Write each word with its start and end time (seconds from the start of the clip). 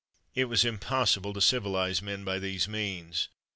It 0.33 0.45
was 0.45 0.65
impossible 0.65 1.31
to 1.31 1.41
civilise 1.41 2.01
men 2.01 2.23
by 2.23 2.39
these 2.39 2.67
means. 2.67 3.27